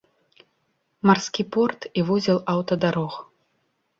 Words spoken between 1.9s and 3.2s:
і вузел аўтадарог.